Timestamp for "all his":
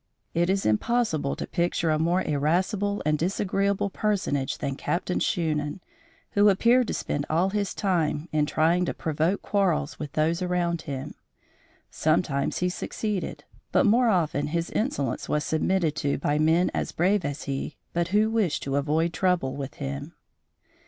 7.29-7.69